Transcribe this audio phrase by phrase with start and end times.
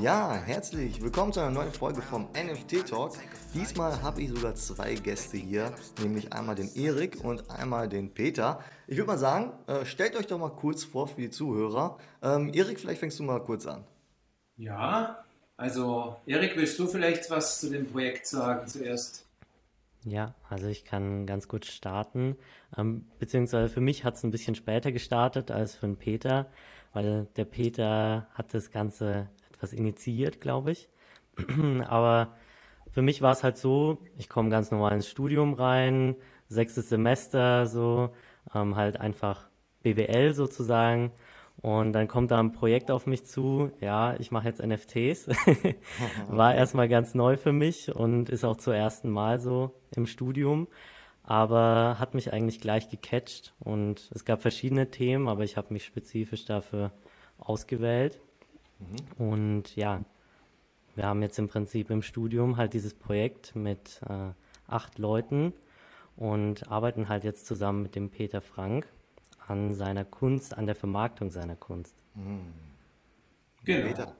[0.00, 3.14] Ja, herzlich willkommen zu einer neuen Folge vom NFT Talk.
[3.54, 8.60] Diesmal habe ich sogar zwei Gäste hier, nämlich einmal den Erik und einmal den Peter.
[8.86, 11.98] Ich würde mal sagen, äh, stellt euch doch mal kurz vor für die Zuhörer.
[12.22, 13.82] Ähm, Erik, vielleicht fängst du mal kurz an.
[14.58, 15.24] Ja,
[15.56, 19.27] also Erik, willst du vielleicht was zu dem Projekt sagen zuerst?
[20.10, 22.36] Ja, also ich kann ganz gut starten.
[22.76, 26.46] Ähm, beziehungsweise für mich hat es ein bisschen später gestartet als für den Peter,
[26.92, 30.88] weil der Peter hat das Ganze etwas initiiert, glaube ich.
[31.88, 32.36] Aber
[32.90, 36.16] für mich war es halt so, ich komme ganz normal ins Studium rein,
[36.48, 38.10] sechstes Semester, so,
[38.54, 39.48] ähm, halt einfach
[39.82, 41.12] BWL sozusagen.
[41.60, 43.72] Und dann kommt da ein Projekt auf mich zu.
[43.80, 45.28] Ja, ich mache jetzt NFTs.
[46.28, 50.68] War erstmal ganz neu für mich und ist auch zum ersten Mal so im Studium.
[51.24, 55.84] Aber hat mich eigentlich gleich gecatcht und es gab verschiedene Themen, aber ich habe mich
[55.84, 56.92] spezifisch dafür
[57.38, 58.20] ausgewählt.
[59.18, 60.04] Und ja,
[60.94, 64.30] wir haben jetzt im Prinzip im Studium halt dieses Projekt mit äh,
[64.68, 65.52] acht Leuten
[66.16, 68.86] und arbeiten halt jetzt zusammen mit dem Peter Frank
[69.50, 71.94] an seiner Kunst, an der Vermarktung seiner Kunst.
[73.64, 73.86] Genau.
[73.86, 74.14] Peter.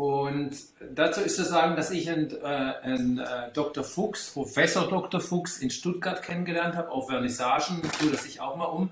[0.00, 0.56] Und
[0.94, 3.84] dazu ist zu sagen, dass ich einen, äh, einen äh, Dr.
[3.84, 5.20] Fuchs, Professor Dr.
[5.20, 8.88] Fuchs in Stuttgart kennengelernt habe, auf Vernissagen, tue das ich auch mal um.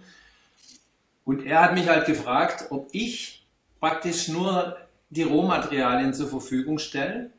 [1.24, 3.46] Und er hat mich halt gefragt, ob ich
[3.80, 4.76] praktisch nur
[5.08, 7.30] die Rohmaterialien zur Verfügung stelle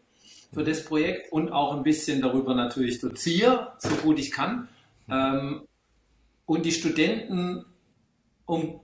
[0.51, 4.67] für das Projekt und auch ein bisschen darüber natürlich doziere, so gut ich kann.
[5.11, 5.61] Ähm,
[6.47, 7.65] und die Studenten
[8.49, 8.79] um,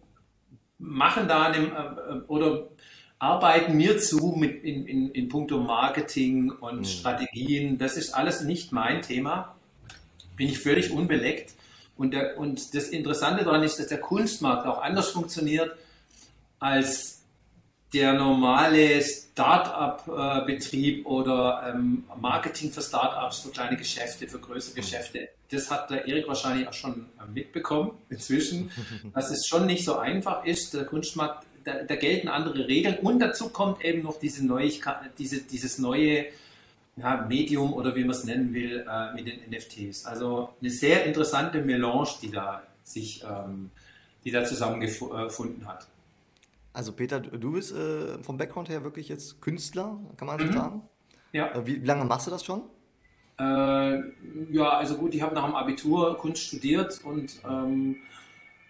[0.78, 2.70] machen da einem, äh, oder
[3.18, 7.78] arbeiten mir zu mit in, in, in puncto Marketing und Strategien.
[7.78, 9.56] Das ist alles nicht mein Thema.
[10.36, 11.56] Bin ich völlig unbeleckt.
[11.98, 15.76] Und, der, und das Interessante daran ist, dass der Kunstmarkt auch anders funktioniert
[16.60, 17.24] als
[17.96, 25.30] der normale Start-up-Betrieb oder ähm, Marketing für Start-ups, für kleine Geschäfte, für größere Geschäfte.
[25.50, 28.70] Das hat der Erik wahrscheinlich auch schon äh, mitbekommen inzwischen,
[29.16, 30.74] dass es schon nicht so einfach ist.
[30.74, 35.44] Der Kunstmarkt, da, da gelten andere Regeln und dazu kommt eben noch diese Neuigkeit, diese,
[35.44, 36.26] dieses neue
[36.98, 40.06] ja, Medium oder wie man es nennen will äh, mit den NFTs.
[40.06, 43.72] Also eine sehr interessante Melange, die da sich, ähm,
[44.26, 45.88] die da zusammengefunden hat.
[46.76, 50.52] Also Peter, du bist äh, vom Background her wirklich jetzt Künstler, kann man so Mhm.
[50.52, 50.82] sagen?
[51.32, 51.54] Ja.
[51.54, 52.64] Äh, wie, wie lange machst du das schon?
[53.40, 54.00] Äh,
[54.52, 57.96] ja, also gut, ich habe nach dem Abitur Kunst studiert und ähm,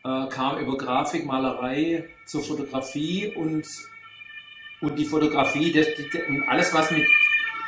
[0.03, 3.66] äh, kam über Grafik, Malerei zur Fotografie und,
[4.81, 5.87] und die Fotografie, das,
[6.27, 7.07] und alles, was mit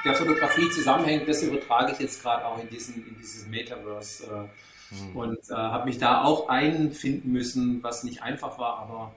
[0.06, 4.48] der Fotografie zusammenhängt, das übertrage ich jetzt gerade auch in, diesen, in dieses Metaverse
[4.94, 9.16] äh, und äh, habe mich da auch einfinden müssen, was nicht einfach war, aber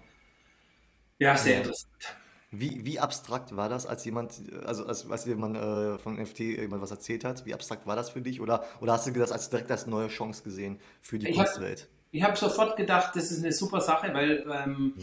[1.20, 1.92] ja, sehr interessant.
[2.52, 4.32] Wie, wie abstrakt war das, als jemand,
[4.66, 7.46] also als, als jemand äh, von NFT jemand was erzählt hat?
[7.46, 8.40] Wie abstrakt war das für dich?
[8.40, 11.46] Oder, oder hast du das als direkt als neue Chance gesehen für die Ich hab-
[11.46, 11.88] Kunstwelt?
[12.10, 14.94] Ich habe sofort gedacht, das ist eine super Sache, weil ähm,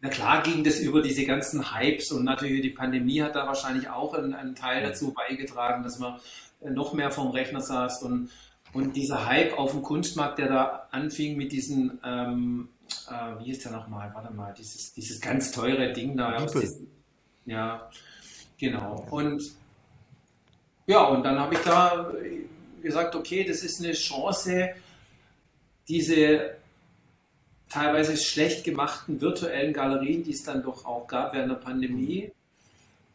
[0.00, 3.88] na klar ging das über diese ganzen Hypes und natürlich die Pandemie hat da wahrscheinlich
[3.88, 6.18] auch einen, einen Teil dazu beigetragen, dass man
[6.60, 8.30] äh, noch mehr vom Rechner saß und,
[8.72, 12.68] und dieser Hype auf dem Kunstmarkt, der da anfing mit diesen, ähm,
[13.10, 16.32] äh, wie ist der nochmal, warte mal, dieses, dieses ganz teure Ding da.
[16.62, 16.90] diesen-
[17.44, 17.88] Ja,
[18.58, 19.06] genau.
[19.10, 19.42] Und
[20.86, 22.12] ja, und dann habe ich da
[22.82, 24.70] gesagt, okay, das ist eine Chance,
[25.88, 26.56] diese
[27.68, 32.30] teilweise schlecht gemachten virtuellen Galerien, die es dann doch auch gab während der Pandemie,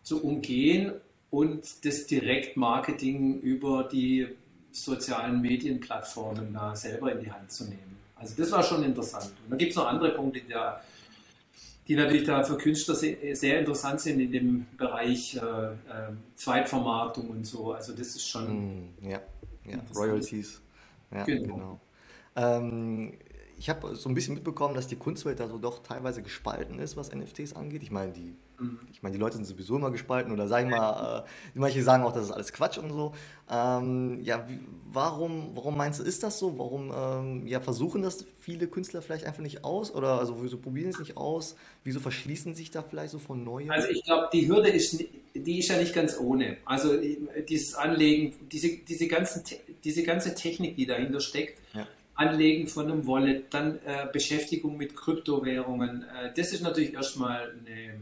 [0.03, 0.93] zu umgehen
[1.29, 4.27] und das Direktmarketing über die
[4.73, 7.97] sozialen Medienplattformen da selber in die Hand zu nehmen.
[8.21, 9.25] Also das war schon interessant.
[9.43, 10.81] Und da gibt es noch andere Punkte, die, da,
[11.87, 15.73] die natürlich da für Künstler sehr, sehr interessant sind in dem Bereich äh, äh,
[16.35, 17.73] Zweitvermarktung und so.
[17.73, 19.19] Also das ist schon Hm, ja,
[19.65, 19.79] ja.
[19.95, 20.61] Royalties.
[21.11, 21.53] Ja, Genau.
[21.55, 21.79] genau.
[22.35, 23.13] Ähm,
[23.61, 26.97] ich habe so ein bisschen mitbekommen, dass die Kunstwelt da so doch teilweise gespalten ist,
[26.97, 27.83] was NFTs angeht.
[27.83, 28.79] Ich meine, die, Mhm.
[28.91, 32.11] ich meine, die Leute sind sowieso immer gespalten oder sagen mal, äh, manche sagen auch,
[32.11, 33.13] das ist alles Quatsch und so.
[33.51, 34.59] Ähm, ja, wie,
[34.91, 36.57] warum, warum meinst du, ist das so?
[36.57, 39.93] Warum ähm, ja, versuchen das viele Künstler vielleicht einfach nicht aus?
[39.93, 41.55] Oder also wieso probieren es nicht aus?
[41.83, 43.69] Wieso verschließen sich da vielleicht so von Neuem?
[43.69, 45.03] Also ich glaube, die Hürde ist,
[45.35, 46.57] die ist ja nicht ganz ohne.
[46.65, 46.97] Also
[47.47, 49.43] dieses Anlegen, diese, diese, ganzen,
[49.83, 51.87] diese ganze Technik, die dahinter steckt, Ja.
[52.21, 57.99] Anlegen von einem Wallet, dann äh, Beschäftigung mit Kryptowährungen, äh, das ist natürlich erstmal eine,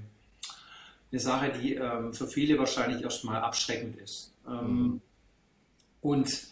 [1.11, 4.31] eine Sache, die ähm, für viele wahrscheinlich erstmal abschreckend ist.
[4.47, 5.01] Ähm, Mhm.
[6.01, 6.48] Und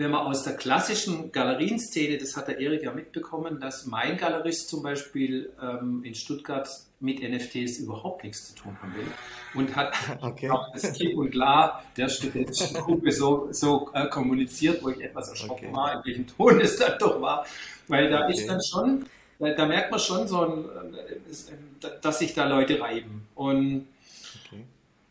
[0.00, 4.70] wenn man aus der klassischen Galerienszene, das hat der Erik ja mitbekommen, dass mein Galerist
[4.70, 6.66] zum Beispiel ähm, in Stuttgart
[7.00, 9.06] mit NFTs überhaupt nichts zu tun haben will
[9.54, 9.92] und hat
[10.22, 10.48] okay.
[10.48, 15.28] auch das klipp und klar der studentischen Gruppe so, so äh, kommuniziert, wo ich etwas
[15.28, 15.76] erschrocken okay.
[15.76, 17.44] war, in welchem Ton es dann doch war,
[17.86, 18.32] weil da okay.
[18.32, 19.04] ist dann schon,
[19.38, 20.64] da, da, merkt man schon so, ein,
[20.94, 23.86] äh, dass sich da Leute reiben und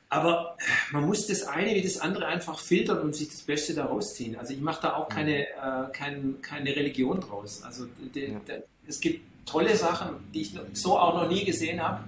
[0.10, 0.58] aber
[0.92, 4.36] man muss das eine wie das andere einfach filtern und sich das Beste daraus ziehen.
[4.36, 5.90] Also ich mache da auch keine, mhm.
[5.90, 7.62] äh, kein, keine Religion draus.
[7.64, 7.86] Also
[8.16, 12.04] de, de, es gibt tolle Sachen, die ich so auch noch nie gesehen habe.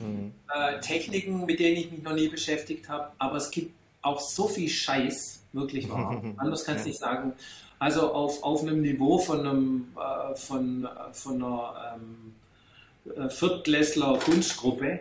[0.00, 0.32] Mhm.
[0.54, 3.10] Äh, Techniken, mit denen ich mich noch nie beschäftigt habe.
[3.18, 3.72] Aber es gibt
[4.02, 6.22] auch so viel Scheiß, wirklich wahr.
[6.36, 6.92] Anders kannst du ja.
[6.92, 7.32] nicht sagen.
[7.80, 12.34] Also auf, auf einem Niveau von, einem, äh, von, äh, von einer ähm,
[13.16, 15.00] äh, Viertklässler Kunstgruppe äh,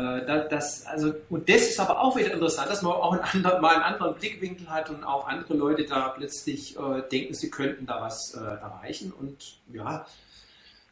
[0.00, 3.74] das, also, und das ist aber auch wieder interessant, dass man auch einen anderen, mal
[3.74, 8.00] einen anderen Blickwinkel hat und auch andere Leute da plötzlich äh, denken, sie könnten da
[8.00, 9.12] was äh, erreichen.
[9.12, 10.06] Und ja,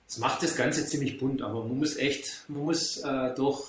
[0.09, 3.65] es macht das Ganze ziemlich bunt, aber man muss echt, man muss äh, doch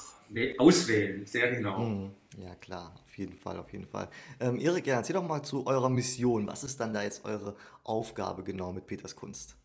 [0.58, 1.80] auswählen, sehr genau.
[1.80, 2.12] Mhm.
[2.38, 4.10] Ja, klar, auf jeden Fall, auf jeden Fall.
[4.40, 6.48] Ähm, Erik, ja, erzähl doch mal zu eurer Mission.
[6.48, 9.56] Was ist dann da jetzt eure Aufgabe genau mit Peters Kunst?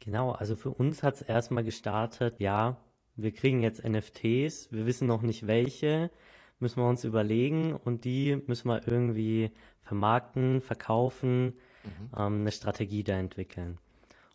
[0.00, 2.76] Genau, also für uns hat es erstmal gestartet, ja,
[3.16, 6.10] wir kriegen jetzt NFTs, wir wissen noch nicht welche,
[6.58, 9.50] müssen wir uns überlegen und die müssen wir irgendwie
[9.82, 11.54] vermarkten, verkaufen,
[11.84, 12.10] mhm.
[12.16, 13.78] ähm, eine Strategie da entwickeln.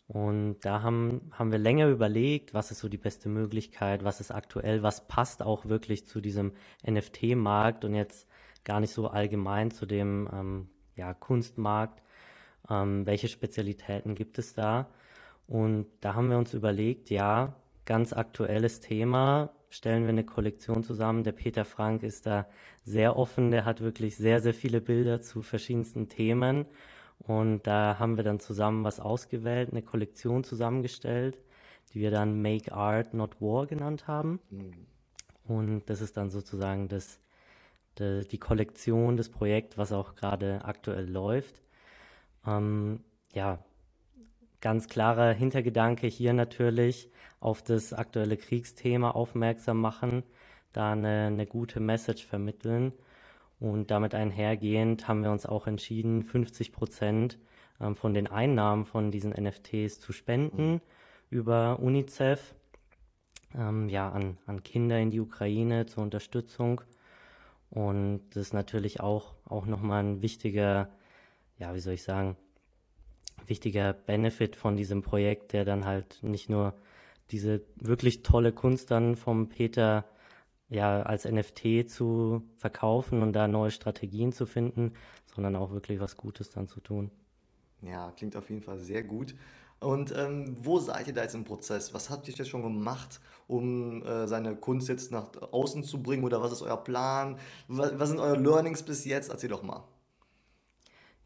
[0.08, 4.32] Und da haben, haben wir länger überlegt, was ist so die beste Möglichkeit, was ist
[4.32, 6.54] aktuell, was passt auch wirklich zu diesem
[6.90, 8.28] NFT-Markt und jetzt
[8.64, 12.04] gar nicht so allgemein zu dem ähm, ja, Kunstmarkt.
[12.70, 14.90] Ähm, welche Spezialitäten gibt es da?
[15.46, 17.56] Und da haben wir uns überlegt, ja,
[17.88, 19.50] ganz aktuelles Thema.
[19.70, 21.24] Stellen wir eine Kollektion zusammen.
[21.24, 22.48] Der Peter Frank ist da
[22.84, 23.50] sehr offen.
[23.50, 26.66] Der hat wirklich sehr, sehr viele Bilder zu verschiedensten Themen.
[27.18, 31.40] Und da haben wir dann zusammen was ausgewählt, eine Kollektion zusammengestellt,
[31.94, 34.40] die wir dann Make Art Not War genannt haben.
[34.52, 34.86] Mhm.
[35.46, 37.20] Und das ist dann sozusagen das,
[37.98, 41.62] die, die Kollektion, das Projekt, was auch gerade aktuell läuft.
[42.46, 43.00] Ähm,
[43.34, 43.60] ja,
[44.62, 47.10] ganz klarer Hintergedanke hier natürlich
[47.40, 50.24] auf das aktuelle Kriegsthema aufmerksam machen,
[50.74, 52.94] da eine, eine gute Message vermitteln.
[53.60, 57.40] Und damit einhergehend haben wir uns auch entschieden, 50 Prozent
[57.80, 60.82] ähm, von den Einnahmen von diesen NFTs zu spenden
[61.30, 62.56] über UNICEF
[63.56, 66.82] ähm, ja, an, an Kinder in die Ukraine zur Unterstützung.
[67.70, 70.90] Und das ist natürlich auch, auch nochmal ein wichtiger,
[71.58, 72.38] ja, wie soll ich sagen,
[73.48, 76.74] wichtiger Benefit von diesem Projekt, der dann halt nicht nur
[77.32, 80.06] diese wirklich tolle Kunst dann vom Peter
[80.70, 84.94] ja als NFT zu verkaufen und da neue Strategien zu finden,
[85.34, 87.12] sondern auch wirklich was Gutes dann zu tun.
[87.82, 89.36] Ja, klingt auf jeden Fall sehr gut.
[89.80, 91.94] Und ähm, wo seid ihr da jetzt im Prozess?
[91.94, 96.24] Was habt ihr jetzt schon gemacht, um äh, seine Kunst jetzt nach außen zu bringen?
[96.24, 97.38] Oder was ist euer Plan?
[97.68, 99.30] Was, was sind eure Learnings bis jetzt?
[99.30, 99.84] Erzähl doch mal.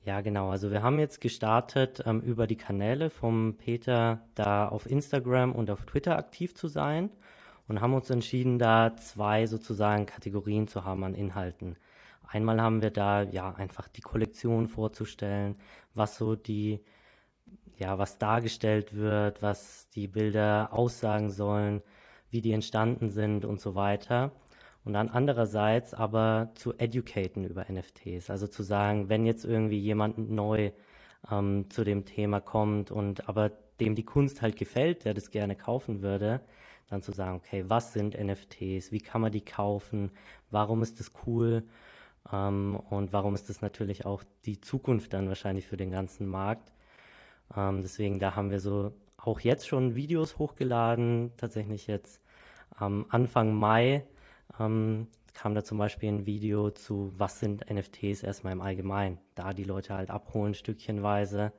[0.03, 0.49] Ja, genau.
[0.49, 5.69] Also wir haben jetzt gestartet, ähm, über die Kanäle vom Peter da auf Instagram und
[5.69, 7.11] auf Twitter aktiv zu sein
[7.67, 11.77] und haben uns entschieden, da zwei sozusagen Kategorien zu haben an Inhalten.
[12.27, 15.55] Einmal haben wir da ja einfach die Kollektion vorzustellen,
[15.93, 16.81] was so die,
[17.77, 21.83] ja, was dargestellt wird, was die Bilder aussagen sollen,
[22.31, 24.31] wie die entstanden sind und so weiter
[24.83, 30.17] und dann andererseits aber zu educaten über NFTs, also zu sagen, wenn jetzt irgendwie jemand
[30.17, 30.71] neu
[31.29, 35.55] ähm, zu dem Thema kommt und aber dem die Kunst halt gefällt, der das gerne
[35.55, 36.41] kaufen würde,
[36.89, 40.11] dann zu sagen, okay, was sind NFTs, wie kann man die kaufen,
[40.49, 41.63] warum ist das cool?
[42.31, 46.71] Ähm, und warum ist das natürlich auch die Zukunft dann wahrscheinlich für den ganzen Markt.
[47.55, 52.21] Ähm, deswegen, da haben wir so auch jetzt schon Videos hochgeladen, tatsächlich jetzt
[52.75, 54.03] am Anfang Mai
[54.59, 59.53] ähm, kam da zum Beispiel ein Video zu, was sind NFTs erstmal im Allgemeinen, da
[59.53, 61.51] die Leute halt abholen, stückchenweise.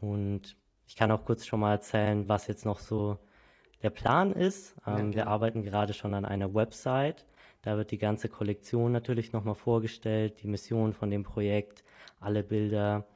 [0.00, 0.56] Und
[0.86, 3.18] ich kann auch kurz schon mal erzählen, was jetzt noch so
[3.82, 4.74] der Plan ist.
[4.86, 7.24] Ähm, ja, wir arbeiten gerade schon an einer Website.
[7.62, 11.84] Da wird die ganze Kollektion natürlich nochmal vorgestellt, die Mission von dem Projekt,
[12.20, 13.06] alle Bilder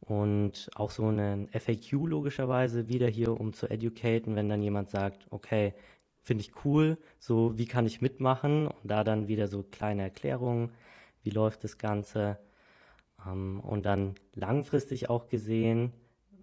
[0.00, 5.26] und auch so einen FAQ logischerweise wieder hier, um zu educaten, wenn dann jemand sagt,
[5.30, 5.74] okay,
[6.26, 10.72] finde ich cool, so wie kann ich mitmachen und da dann wieder so kleine Erklärungen,
[11.22, 12.36] wie läuft das Ganze
[13.24, 15.92] ähm, und dann langfristig auch gesehen,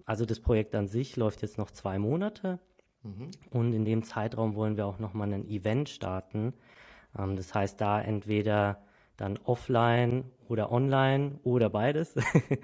[0.05, 2.59] also das Projekt an sich läuft jetzt noch zwei Monate
[3.03, 3.31] mhm.
[3.49, 6.53] und in dem Zeitraum wollen wir auch nochmal ein Event starten.
[7.19, 8.81] Ähm, das heißt, da entweder
[9.17, 12.15] dann offline oder online oder beides.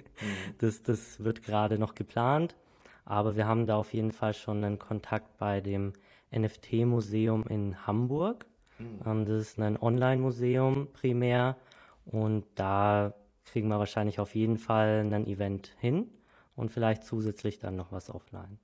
[0.57, 2.55] das, das wird gerade noch geplant.
[3.03, 5.93] Aber wir haben da auf jeden Fall schon einen Kontakt bei dem
[6.31, 8.45] NFT-Museum in Hamburg.
[8.77, 9.25] Mhm.
[9.25, 11.57] das ist ein Online-Museum primär.
[12.05, 13.13] Und da
[13.45, 16.09] kriegen wir wahrscheinlich auf jeden Fall ein Event hin
[16.55, 18.59] und vielleicht zusätzlich dann noch was offline.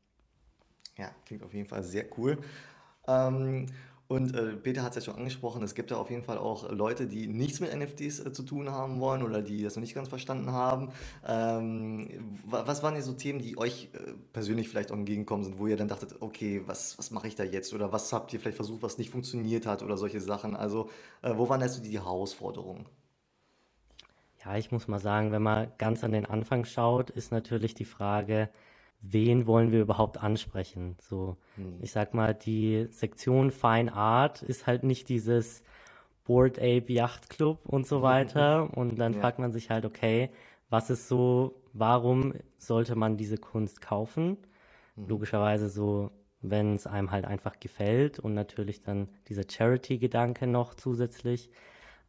[0.98, 2.38] Ja, klingt auf jeden Fall sehr cool.
[3.07, 3.67] Ähm,
[4.07, 6.69] und äh, Peter hat es ja schon angesprochen, es gibt ja auf jeden Fall auch
[6.71, 9.95] Leute, die nichts mit NFTs äh, zu tun haben wollen oder die das noch nicht
[9.95, 10.91] ganz verstanden haben.
[11.27, 15.65] Ähm, was waren denn so Themen, die euch äh, persönlich vielleicht auch entgegenkommen sind, wo
[15.65, 17.74] ihr dann dachtet, okay, was, was mache ich da jetzt?
[17.74, 20.55] Oder was habt ihr vielleicht versucht, was nicht funktioniert hat oder solche Sachen?
[20.55, 20.89] Also,
[21.24, 22.85] äh, wo waren jetzt so die Herausforderungen?
[24.45, 27.85] Ja, ich muss mal sagen, wenn man ganz an den Anfang schaut, ist natürlich die
[27.85, 28.50] Frage,
[29.12, 30.95] wen wollen wir überhaupt ansprechen?
[31.00, 31.79] So, hm.
[31.81, 35.63] ich sag mal, die Sektion Fine Art ist halt nicht dieses
[36.24, 38.75] Board Ape Yacht Club und so weiter.
[38.75, 39.19] Und dann ja.
[39.19, 40.29] fragt man sich halt, okay,
[40.69, 44.38] was ist so, warum sollte man diese Kunst kaufen?
[44.95, 45.07] Hm.
[45.07, 51.50] Logischerweise so, wenn es einem halt einfach gefällt und natürlich dann dieser Charity-Gedanke noch zusätzlich.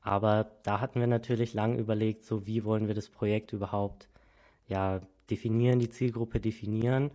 [0.01, 4.09] Aber da hatten wir natürlich lang überlegt, so wie wollen wir das Projekt überhaupt
[4.69, 5.01] ja
[5.31, 7.11] definieren, die Zielgruppe definieren.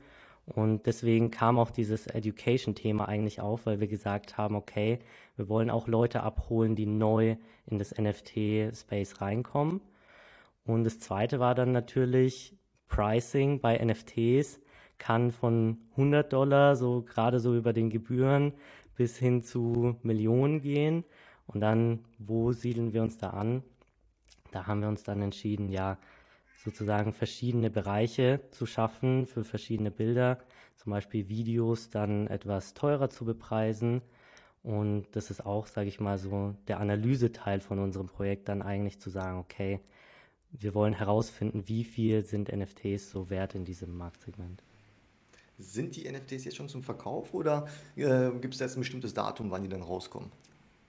[0.45, 4.99] Und deswegen kam auch dieses Education-Thema eigentlich auf, weil wir gesagt haben, okay,
[5.35, 7.35] wir wollen auch Leute abholen, die neu
[7.67, 9.81] in das NFT-Space reinkommen.
[10.65, 12.55] Und das zweite war dann natürlich
[12.87, 14.59] Pricing bei NFTs
[15.01, 18.53] kann von 100 Dollar, so gerade so über den Gebühren,
[18.95, 21.03] bis hin zu Millionen gehen.
[21.47, 23.63] Und dann, wo siedeln wir uns da an?
[24.51, 25.97] Da haben wir uns dann entschieden, ja,
[26.63, 30.37] sozusagen verschiedene Bereiche zu schaffen für verschiedene Bilder,
[30.77, 34.01] zum Beispiel Videos dann etwas teurer zu bepreisen.
[34.63, 38.99] Und das ist auch, sage ich mal, so der Analyseteil von unserem Projekt dann eigentlich
[38.99, 39.79] zu sagen, okay,
[40.51, 44.61] wir wollen herausfinden, wie viel sind NFTs so wert in diesem Marktsegment.
[45.57, 49.49] Sind die NFTs jetzt schon zum Verkauf oder äh, gibt es jetzt ein bestimmtes Datum,
[49.51, 50.31] wann die dann rauskommen?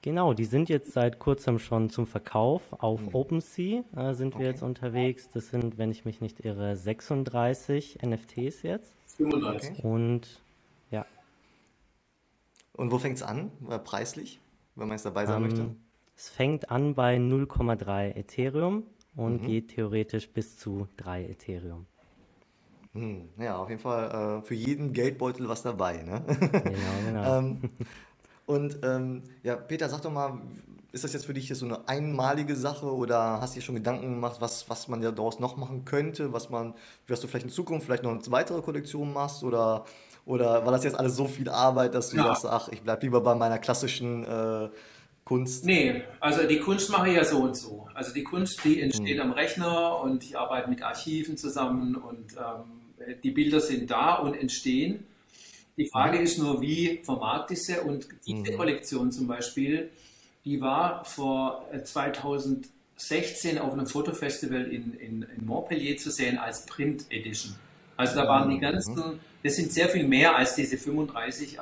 [0.03, 2.61] Genau, die sind jetzt seit kurzem schon zum Verkauf.
[2.73, 3.15] Auf mhm.
[3.15, 5.29] OpenSea äh, sind wir jetzt unterwegs.
[5.29, 8.93] Das sind, wenn ich mich nicht irre, 36 NFTs jetzt.
[9.17, 9.85] 35.
[9.85, 10.43] Und
[10.91, 11.07] ja.
[12.73, 14.41] Und wo fängt es an, äh, preislich,
[14.75, 15.77] wenn man es dabei sein ähm, möchte?
[16.17, 18.83] Es fängt an bei 0,3 Ethereum
[19.15, 19.47] und mhm.
[19.47, 21.87] geht theoretisch bis zu 3 Ethereum.
[22.95, 26.03] Hm, ja, auf jeden Fall äh, für jeden Geldbeutel was dabei.
[26.03, 26.25] Ne?
[26.27, 27.39] Genau, genau.
[27.39, 27.71] ähm,
[28.53, 30.41] und ähm, ja, Peter, sag doch mal,
[30.93, 33.75] ist das jetzt für dich jetzt so eine einmalige Sache oder hast du dir schon
[33.77, 36.75] Gedanken gemacht, was, was man ja daraus noch machen könnte, was man,
[37.09, 39.87] was du vielleicht in Zukunft vielleicht noch eine weitere Kollektion machst oder,
[40.27, 42.25] oder war das jetzt alles so viel Arbeit, dass du ja.
[42.25, 44.69] sagst, ach, ich bleibe lieber bei meiner klassischen äh,
[45.25, 45.65] Kunst?
[45.65, 47.89] Nee, also die Kunst mache ich ja so und so.
[47.95, 49.31] Also die Kunst, die entsteht hm.
[49.31, 54.35] am Rechner und ich arbeite mit Archiven zusammen und ähm, die Bilder sind da und
[54.35, 55.07] entstehen.
[55.77, 57.81] Die Frage ist nur, wie vermarkte ich sie?
[57.81, 58.57] Und diese mhm.
[58.57, 59.91] Kollektion zum Beispiel,
[60.45, 66.67] die war vor 2016 äh, auf einem Fotofestival in, in, in Montpellier zu sehen als
[66.67, 67.55] Print Edition.
[67.97, 68.61] Also da waren die mhm.
[68.61, 71.61] ganzen, das sind sehr viel mehr als diese 35 äh,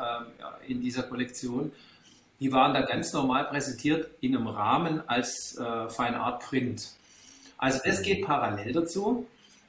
[0.66, 1.72] in dieser Kollektion.
[2.40, 6.94] Die waren da ganz normal präsentiert in einem Rahmen als äh, Fine Art Print.
[7.58, 9.26] Also das geht parallel dazu,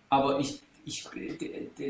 [0.10, 1.03] aber ich ich,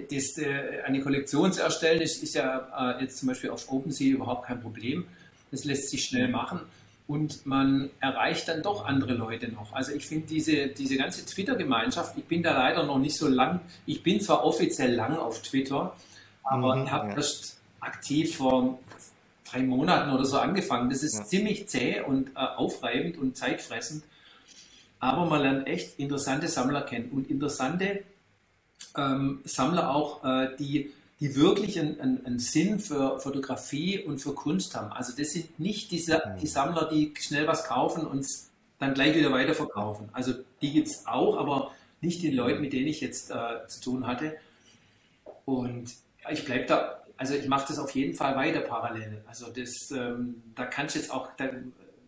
[0.09, 4.13] das, äh, eine Kollektion zu erstellen, ist, ist ja äh, jetzt zum Beispiel auf OpenSea
[4.13, 5.05] überhaupt kein Problem.
[5.51, 6.61] Das lässt sich schnell machen
[7.11, 9.73] und man erreicht dann doch andere Leute noch.
[9.73, 13.59] Also ich finde diese, diese ganze Twitter-Gemeinschaft, ich bin da leider noch nicht so lang,
[13.85, 15.95] ich bin zwar offiziell lang auf Twitter,
[16.43, 17.15] aber mhm, ich habe ja.
[17.17, 18.79] erst aktiv vor
[19.49, 20.89] drei Monaten oder so angefangen.
[20.89, 21.25] Das ist ja.
[21.25, 24.03] ziemlich zäh und äh, aufreibend und zeitfressend,
[24.99, 28.03] aber man lernt echt interessante Sammler kennen und interessante
[28.97, 34.33] ähm, Sammler auch, äh, die, die wirklich einen, einen, einen, Sinn für Fotografie und für
[34.33, 34.91] Kunst haben.
[34.91, 38.25] Also das sind nicht diese, die Sammler, die schnell was kaufen und
[38.79, 40.09] dann gleich wieder weiterverkaufen.
[40.13, 41.71] Also die gibt es auch, aber
[42.01, 44.35] nicht die Leute, mit denen ich jetzt äh, zu tun hatte.
[45.45, 45.93] Und
[46.31, 49.23] ich bleibe da, also ich mache das auf jeden Fall weiter parallel.
[49.27, 51.29] Also das, ähm, da kann ich jetzt auch,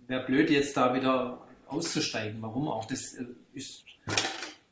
[0.07, 1.37] wäre blöd jetzt da wieder
[1.67, 2.41] auszusteigen.
[2.41, 2.85] Warum auch?
[2.85, 3.83] Das äh, ist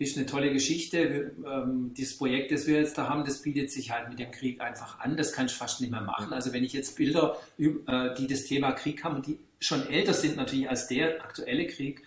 [0.02, 1.32] ist eine tolle Geschichte.
[1.46, 4.60] Ähm, dieses Projekt, das wir jetzt da haben, das bietet sich halt mit dem Krieg
[4.60, 5.16] einfach an.
[5.16, 6.34] Das kann ich fast nicht mehr machen.
[6.34, 10.14] Also wenn ich jetzt Bilder, äh, die das Thema Krieg haben und die schon älter
[10.14, 12.04] sind natürlich als der aktuelle Krieg,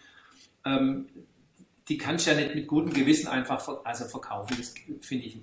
[0.64, 1.06] ähm,
[1.88, 4.56] die kann ich ja nicht mit gutem Gewissen einfach ver also verkaufen.
[4.58, 5.38] Das finde ich äh,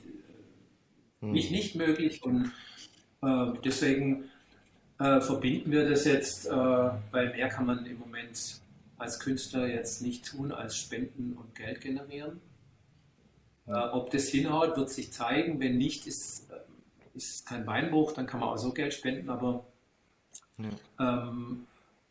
[1.21, 1.31] hm.
[1.31, 2.51] nicht, nicht möglich und
[3.21, 4.25] äh, deswegen
[4.99, 8.60] äh, verbinden wir das jetzt, weil mehr kann man im Moment
[9.01, 12.39] als Künstler jetzt nicht tun als Spenden und Geld generieren.
[13.67, 15.59] Äh, ob das hinhaut, wird sich zeigen.
[15.59, 19.29] Wenn nicht, ist, äh, ist kein Beinbruch, dann kann man auch so Geld spenden.
[19.29, 19.65] Aber
[20.57, 21.67] ja, ähm,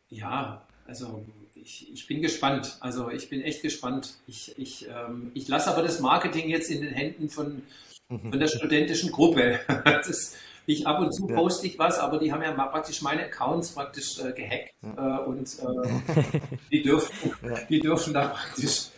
[0.09, 2.77] ja also ich, ich, bin gespannt.
[2.81, 4.15] Also ich bin echt gespannt.
[4.27, 7.63] Ich, ich, ähm, ich lasse aber das Marketing jetzt in den Händen von,
[8.09, 9.61] von der studentischen Gruppe.
[9.85, 10.37] das,
[10.67, 11.35] ich ab und zu ja.
[11.35, 15.19] poste ich was, aber die haben ja praktisch meine Accounts praktisch äh, gehackt ja.
[15.19, 16.21] äh, und äh,
[16.71, 17.59] die, dürfen, ja.
[17.69, 18.89] die dürfen da praktisch.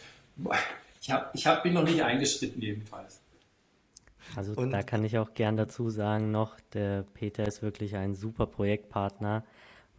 [1.01, 3.21] Ich, hab, ich hab, bin noch nicht eingeschritten jedenfalls.
[4.37, 8.15] Also und, da kann ich auch gern dazu sagen noch, der Peter ist wirklich ein
[8.15, 9.45] super Projektpartner,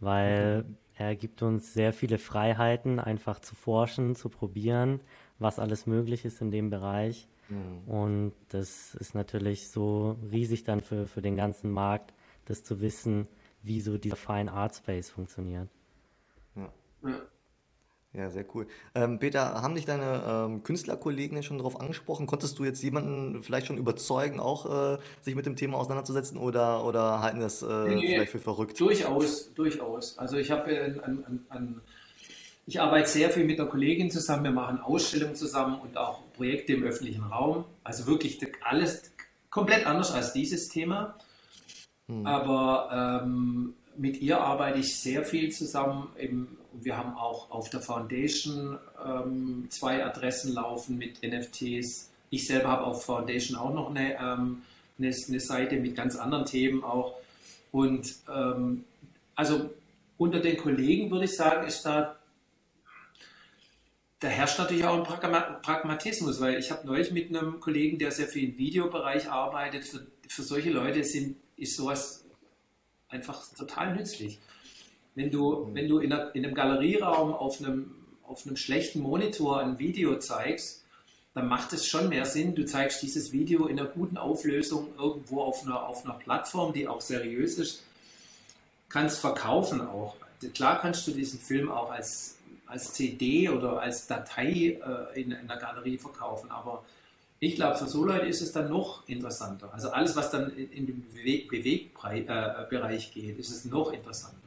[0.00, 0.76] weil mhm.
[0.96, 5.00] er gibt uns sehr viele Freiheiten, einfach zu forschen, zu probieren,
[5.38, 7.28] was alles möglich ist in dem Bereich.
[7.48, 7.88] Mhm.
[7.88, 12.14] Und das ist natürlich so riesig dann für, für den ganzen Markt,
[12.46, 13.26] das zu wissen,
[13.62, 15.68] wie so dieser Fine Art Space funktioniert.
[16.54, 16.70] Ja.
[18.12, 18.30] ja.
[18.30, 18.66] Sehr cool.
[18.94, 22.26] Ähm, Peter, haben dich deine ähm, Künstlerkollegen schon darauf angesprochen?
[22.26, 26.84] Konntest du jetzt jemanden vielleicht schon überzeugen, auch äh, sich mit dem Thema auseinanderzusetzen oder,
[26.84, 28.78] oder halten das äh, nee, vielleicht für verrückt?
[28.78, 30.18] Durchaus, durchaus.
[30.18, 31.80] Also ich habe an, an, an,
[32.66, 36.74] ich arbeite sehr viel mit einer Kollegin zusammen, wir machen Ausstellungen zusammen und auch Projekte
[36.74, 37.64] im öffentlichen Raum.
[37.82, 39.12] Also wirklich alles
[39.50, 41.16] komplett anders als dieses Thema.
[42.08, 42.26] Hm.
[42.26, 46.08] Aber ähm, mit ihr arbeite ich sehr viel zusammen.
[46.16, 52.10] Im, wir haben auch auf der Foundation ähm, zwei Adressen laufen mit NFTs.
[52.30, 54.62] Ich selber habe auf Foundation auch noch eine, ähm,
[54.98, 57.14] eine, eine, Seite mit ganz anderen Themen auch.
[57.70, 58.84] Und ähm,
[59.34, 59.70] also
[60.18, 62.16] unter den Kollegen würde ich sagen, ist da
[64.24, 68.26] da herrscht natürlich auch ein Pragmatismus, weil ich habe neulich mit einem Kollegen, der sehr
[68.26, 72.24] viel im Videobereich arbeitet, für, für solche Leute sind, ist sowas
[73.10, 74.38] einfach total nützlich.
[75.14, 75.74] Wenn du, mhm.
[75.74, 80.18] wenn du in, einer, in einem Galerieraum auf einem, auf einem schlechten Monitor ein Video
[80.18, 80.86] zeigst,
[81.34, 85.42] dann macht es schon mehr Sinn, du zeigst dieses Video in einer guten Auflösung irgendwo
[85.42, 87.82] auf einer, auf einer Plattform, die auch seriös ist,
[88.88, 90.16] kannst verkaufen auch.
[90.54, 92.38] Klar kannst du diesen Film auch als
[92.74, 96.50] als CD oder als Datei äh, in, in der Galerie verkaufen.
[96.50, 96.84] Aber
[97.38, 99.72] ich glaube, für so Leute ist es dann noch interessanter.
[99.72, 101.08] Also alles, was dann in, in den
[101.48, 104.38] Bewegbereich äh, geht, ist es noch interessanter.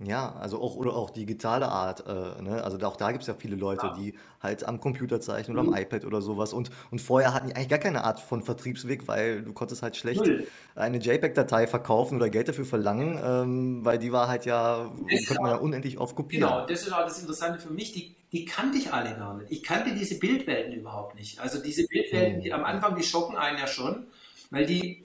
[0.00, 2.64] Ja, also auch oder auch digitale Art, äh, ne?
[2.64, 3.94] Also auch da gibt es ja viele Leute, Ja.
[3.94, 5.78] die halt am Computer zeichnen oder am mhm.
[5.80, 6.52] iPad oder sowas.
[6.52, 9.96] Und, und vorher hatten die eigentlich gar keine Art von Vertriebsweg, weil du konntest halt
[9.96, 10.48] schlecht Null.
[10.74, 15.42] eine JPEG-Datei verkaufen oder Geld dafür verlangen, ähm, weil die war halt ja, Das konnte
[15.42, 16.48] man ja unendlich oft kopieren.
[16.48, 17.92] genau, das ist auch das Interessante für mich.
[17.92, 19.52] Die, die kannte ich alle gar nicht.
[19.52, 21.38] Ich kannte diese Bildwelten überhaupt nicht.
[21.38, 24.08] Also diese Bildwelten, die am Anfang, die schocken einen ja schon,
[24.50, 25.04] weil die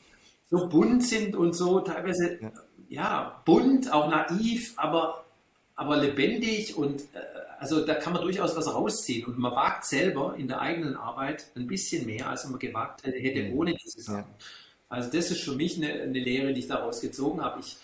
[0.50, 2.52] so bunt sind und so teilweise Ja
[2.90, 5.24] ja, bunt, auch naiv, aber,
[5.76, 7.20] aber lebendig und äh,
[7.60, 11.46] also da kann man durchaus was rausziehen und man wagt selber in der eigenen Arbeit
[11.56, 13.58] ein bisschen mehr, als man gewagt hätte mhm.
[13.58, 14.34] ohne diese Sachen.
[14.88, 17.60] Also das ist für mich eine, eine Lehre, die ich daraus gezogen habe.
[17.60, 17.78] Ich,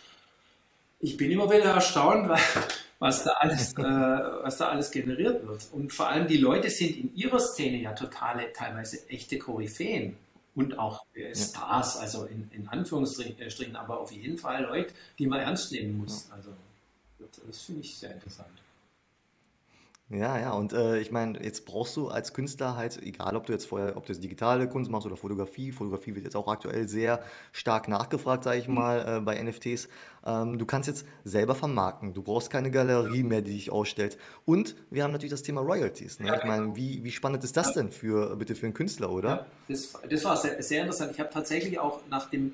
[0.99, 2.29] ich bin immer wieder erstaunt,
[2.99, 5.67] was da alles, äh, was da alles generiert wird.
[5.71, 10.17] Und vor allem die Leute sind in ihrer Szene ja totale, teilweise echte Koryphäen
[10.55, 15.41] und auch äh, Stars, also in, in Anführungsstrichen, aber auf jeden Fall Leute, die man
[15.41, 16.29] ernst nehmen muss.
[16.31, 16.51] Also
[17.19, 18.49] das, das finde ich sehr interessant.
[20.09, 23.53] Ja, ja, und äh, ich meine, jetzt brauchst du als Künstler halt, egal ob du
[23.53, 26.87] jetzt vorher, ob du jetzt digitale Kunst machst oder Fotografie, Fotografie wird jetzt auch aktuell
[26.87, 28.75] sehr stark nachgefragt, sage ich mhm.
[28.75, 29.89] mal, äh, bei NFTs.
[30.23, 34.19] Ähm, du kannst jetzt selber vermarkten, du brauchst keine Galerie mehr, die dich ausstellt.
[34.45, 36.19] Und wir haben natürlich das Thema Royalties.
[36.19, 36.27] Ne?
[36.27, 36.75] Ja, ich meine, genau.
[36.75, 39.29] wie, wie spannend ist das denn für, bitte für einen Künstler, oder?
[39.29, 41.13] Ja, das, das war sehr, sehr interessant.
[41.13, 42.53] Ich habe tatsächlich auch nach dem,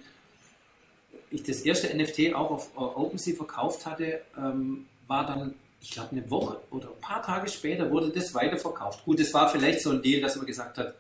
[1.30, 6.30] ich das erste NFT auch auf OpenSea verkauft hatte, ähm, war dann ich glaube, eine
[6.30, 9.04] Woche oder ein paar Tage später wurde das weiterverkauft.
[9.04, 10.94] Gut, es war vielleicht so ein Deal, dass man gesagt hat,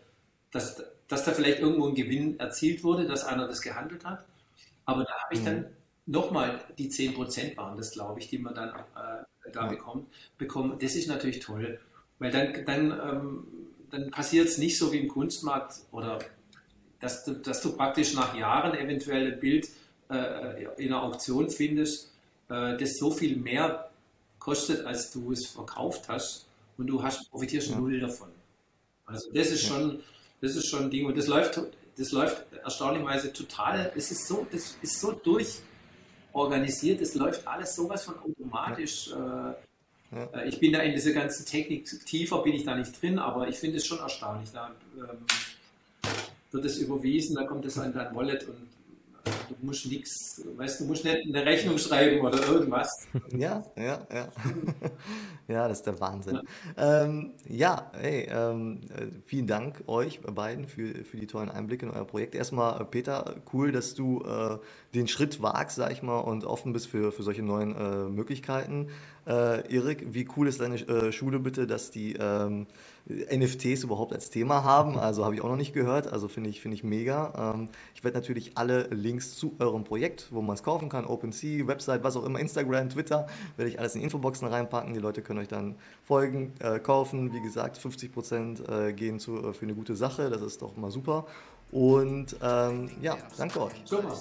[0.50, 4.26] dass, dass da vielleicht irgendwo ein Gewinn erzielt wurde, dass einer das gehandelt hat.
[4.86, 5.46] Aber da habe ich mhm.
[5.46, 5.66] dann
[6.08, 9.68] nochmal die 10% waren das, glaube ich, die man dann äh, da ja.
[9.68, 10.08] bekommt,
[10.40, 10.78] bekommen.
[10.80, 11.80] Das ist natürlich toll,
[12.18, 13.48] weil dann, dann, ähm,
[13.92, 16.20] dann passiert es nicht so wie im Kunstmarkt oder
[17.00, 19.70] dass du, dass du praktisch nach Jahren eventuell ein Bild
[20.10, 22.12] äh, in einer Auktion findest,
[22.50, 23.91] äh, das so viel mehr
[24.42, 27.78] kostet, als du es verkauft hast und du hast, profitierst ja.
[27.78, 28.30] null davon.
[29.06, 30.02] Also das ist schon,
[30.42, 31.62] das ist schon ein Ding und das läuft,
[31.98, 38.04] das läuft erstaunlicherweise total, es ist so, das ist so durchorganisiert, es läuft alles sowas
[38.04, 39.10] von automatisch.
[39.10, 39.52] Ja.
[39.52, 39.56] Äh,
[40.14, 40.44] ja.
[40.46, 43.58] Ich bin da in dieser ganzen Technik tiefer bin ich da nicht drin, aber ich
[43.58, 44.50] finde es schon erstaunlich.
[44.52, 45.26] Da ähm,
[46.52, 48.68] wird es überwiesen, da kommt es an dein Wallet und
[49.60, 53.08] Du musst nichts, weißt du, musst nicht eine Rechnung schreiben oder irgendwas.
[53.32, 54.28] Ja, ja, ja.
[55.48, 56.40] ja, das ist der Wahnsinn.
[56.78, 61.86] Ja, ähm, ja hey, ähm, äh, vielen Dank euch beiden für, für die tollen Einblicke
[61.86, 62.36] in euer Projekt.
[62.36, 64.58] Erstmal, äh, Peter, cool, dass du äh,
[64.94, 68.88] den Schritt wagst, sag ich mal, und offen bist für, für solche neuen äh, Möglichkeiten.
[69.28, 72.66] Äh, Erik, wie cool ist deine äh, Schule bitte, dass die ähm,
[73.08, 74.98] NFTs überhaupt als Thema haben?
[74.98, 76.12] Also habe ich auch noch nicht gehört.
[76.12, 77.54] Also finde ich, finde ich mega.
[77.56, 81.68] Ähm, ich werde natürlich alle Links zu eurem Projekt, wo man es kaufen kann, OpenSea,
[81.68, 84.94] Website, was auch immer, Instagram, Twitter, werde ich alles in Infoboxen reinpacken.
[84.94, 87.34] Die Leute können euch dann folgen, äh, kaufen.
[87.34, 90.30] Wie gesagt, 50 Prozent äh, gehen zu, äh, für eine gute Sache.
[90.30, 91.26] Das ist doch mal super.
[91.72, 93.74] Und ähm, ja, danke euch.
[93.86, 94.14] Super.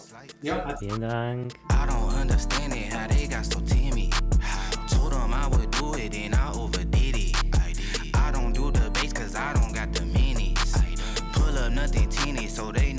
[0.42, 1.54] Ja, Vielen Dank.
[1.70, 3.99] I don't understand it, how they got so timid.
[11.80, 12.89] nothing teeny, so they